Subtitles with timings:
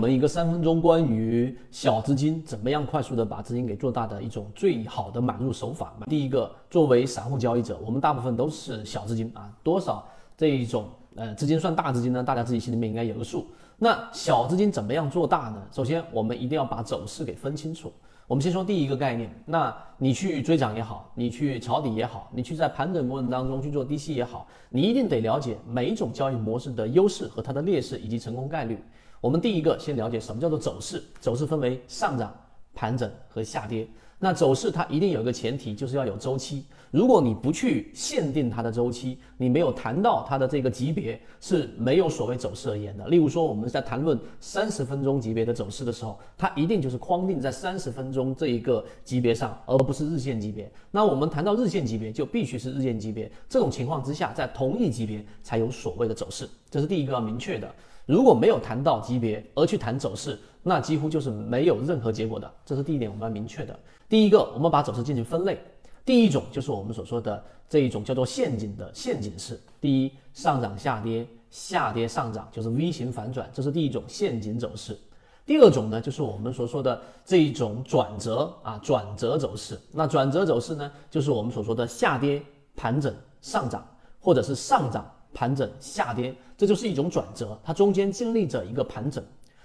[0.00, 5.94] 我们一个三分钟关于小资金怎么样快速的把资金给做大的一种最好的买入手法。
[6.06, 10.02] 第一个，作为散户交易者，我们大部分都是小资金啊，多少
[10.38, 12.22] 这一种呃资金算大资金呢？
[12.22, 13.46] 大家自己心里面应该有个数。
[13.76, 15.62] 那小资金怎么样做大呢？
[15.70, 17.92] 首先，我们一定要把走势给分清楚。
[18.26, 28.82] 我们先说第一个概念，那你去追涨也好，你去抄底也好，你去在盘整过程当中去做低吸也好，你一定得了解每一种交易模式的优势和它的劣势以及成功概率。
[29.20, 32.34] 我们第一个先了解什么叫做走势，走势分为上涨、
[32.72, 33.86] 盘整和下跌。
[34.18, 36.64] 那走势它一定有一个前提，就是要有周期。
[36.90, 43.06] 如果你不去限定它的周期，你没有谈到它的这个级别，是没有所谓走势而言的。
[43.08, 50.70] 例如说，我们在谈论三十分钟级别的走势的时候，它一定就是框定在三十分钟这一个级别上，而不是日线级别。
[50.90, 53.30] 那我们谈到日线级别，就必须是日线级别。
[53.48, 57.70] 这种情况之下，在同一级别才有所谓的走势，这是第一个明确的。
[58.06, 62.52] 如果没有谈到级别而去谈走势，那几乎就是没有任何结果的。
[62.64, 63.78] 这是第一点，我们要明确的。
[64.08, 65.58] 第一个，我们把走势进行分类。
[66.04, 69.60] 第一种就是我们所说的这一种叫做陷阱的陷阱式。
[69.80, 74.98] 第一，上涨下跌，下跌上涨，就是 V 型反转，这是第一种陷阱走势。
[75.46, 79.78] 第二种呢，就是我们所说的这一种转折啊，转折走势。
[79.92, 82.42] 那转折走势呢，就是我们所说的下跌
[82.74, 83.86] 盘整上涨，
[84.20, 85.08] 或者是上涨。
[85.32, 89.22] 盘整下跌，这就是一种转折，它中间经历着一个盘整。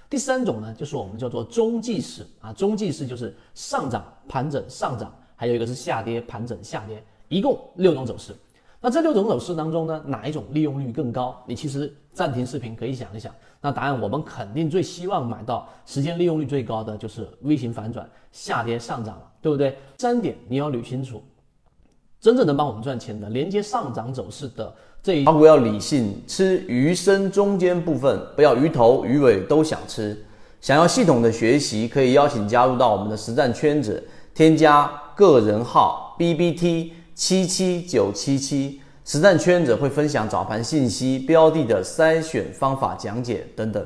[0.09, 8.35] 第三种呢，就是我们叫做中继式啊，中继式就是上涨盘整上涨，还有一个是下跌盘整下跌，一共六种走势。
[8.79, 11.43] 那这六种走势当中呢，哪一种利用率更高？
[11.47, 19.75] 你其实暂停视频可以想一想，那答案我们肯定最希望买到时间利用率最高的就是 V 型反转下跌上涨了，对不对？
[19.97, 21.23] 三点你要捋清楚，
[22.25, 24.73] 真正能帮我们赚钱的连接上涨走势的
[25.03, 25.25] 这一。
[25.25, 30.19] 炒股要理性，吃鱼身中间部分，不要鱼头鱼尾都想吃。
[30.59, 34.03] 想要系统的学习，可以邀请加入到我们的实战圈子，
[34.33, 43.85] 添加个人号 B B T 七七九七七，实战圈子会分享早盘信息、标的的筛选方法讲解等等。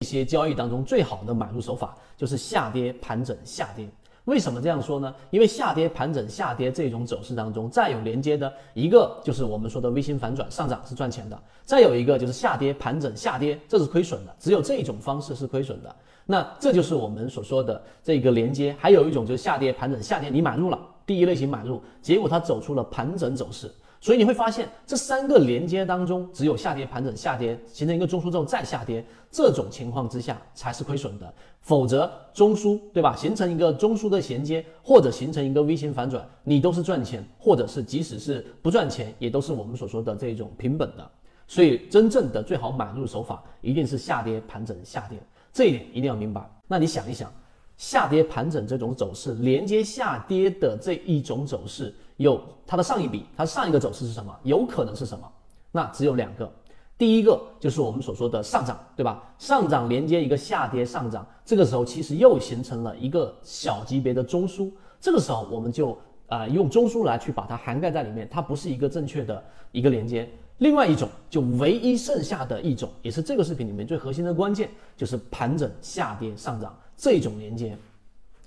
[0.00, 3.86] 一些交易当中最好的买入手法就是下跌盘整下跌。
[4.26, 5.12] 为什么这样说呢？
[5.30, 14.32] 因为下跌盘整下跌这种走势当中，再有连接的一个就是我们说的微型反转上涨是赚钱的，再有一个就是下跌盘整下跌，这是亏损的。
[14.38, 15.94] 只有这种方式是亏损的。
[16.24, 18.74] 那这就是我们所说的这个连接。
[18.78, 23.68] 还有一种就是下跌盘整下跌，你买入了第一类型买入，结果它走出了盘整走势。
[24.02, 31.34] 所以你会发现，这三个连接当中，只有下跌盘整下跌形成一个中枢之后再下跌，这种情况之下才是亏损的。
[31.60, 41.10] 否则中枢对吧，形成一个中枢的衔接，或者形成一个 V 型反转，你都是赚钱，或者是即使是不赚钱，也都是我们所说的这种平本的。
[41.46, 45.16] 所以真正的最好买入手法，一定是下跌盘整下跌，
[45.52, 46.44] 这一点一定要明白。
[46.66, 47.32] 那你想一想。
[47.76, 54.32] 下跌盘整这种走势，连接下跌的这一种走势，有它的上一笔，它上一个走势是什么？
[54.44, 55.28] 有可能是什么？
[55.70, 56.50] 那只有两个，
[56.96, 59.22] 第一个就是我们所说的上涨，对吧？
[59.38, 70.30] 上涨连接一个下跌上涨，这个时候其实又形成了一个小级别的中枢，这个时候我们就啊用中枢来去把它涵盖在里面，它不是一个正确的一个连接。
[70.58, 76.72] 另外一种就唯一剩下的一种，也是这个视频里面最核心的关键，就是盘整下跌上涨。
[77.02, 77.76] 这种连接，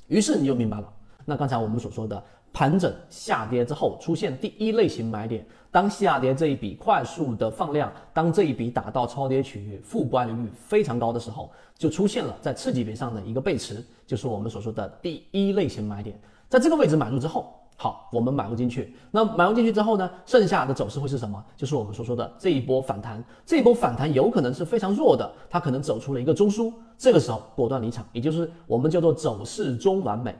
[0.08, 0.90] 于是你就明白了。
[1.26, 2.24] 那刚才我们所说的
[2.54, 16.18] 盘整下跌之后出现第一类型买点，当下跌这一笔快速的放量，当这一笔打到超跌区域，负乖离率非常高的时候，就出现了在次级别上的一个背驰，就是我们所说的第一类型买点，
[16.48, 17.54] 在这个位置买入之后。
[17.78, 18.96] 好，我们买入进去。
[19.12, 20.10] 那买入进去之后呢？
[20.26, 21.44] 剩下的走势会是什么？
[21.58, 23.22] 就是我们所说的这一波反弹。
[23.46, 26.72] 这一波反弹有可能是非常弱的，它可能走出了一个中枢。
[26.98, 30.34] 这个时候果断离场，也就是我们叫做走势中完美。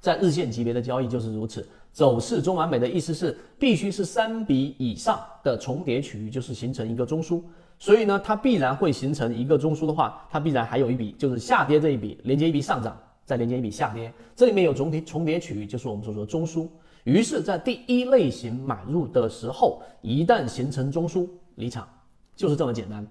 [0.00, 1.66] 在日线级别的交易就是如此。
[1.92, 7.40] 走势中完美的意思是，必须是三笔以上的重叠区域，就是形成一个中枢。
[7.78, 12.96] 所以呢，它必然会形成一个中枢的话，它必然还有一笔，就是下跌这一笔连接一笔上涨。
[13.26, 16.66] 再连接一笔下跌，这里面有重叠重叠区域，就是我们所说的中枢。
[17.04, 21.88] 于是，在第一类型买入的时候，一旦形成中枢，离场，
[22.34, 23.06] 就是这么简单。